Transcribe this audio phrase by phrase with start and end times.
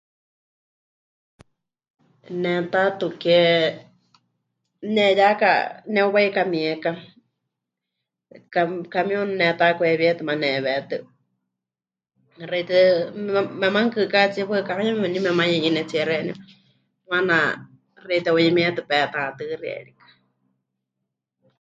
[2.41, 3.39] Ne taatu ke
[4.93, 5.51] neheyaka,
[5.93, 6.91] neuwaikamieka,
[8.53, 8.61] ca...
[8.93, 10.97] camión netakwewíetɨ, maana nehewetɨ,
[12.49, 12.77] xewítɨ,
[13.25, 13.41] mema...
[13.61, 16.35] memanukɨkátsie waɨká yeme kwinie memanuyeyɨnetsie xeeníu,
[17.09, 17.35] maana
[18.03, 19.55] xewítɨ heuyemietɨ petatɨxie
[19.85, 20.03] rikɨ.